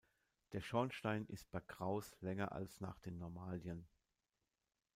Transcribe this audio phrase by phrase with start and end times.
[0.53, 3.85] Der Schornstein ist bei Krauss länger als nach den Normalien.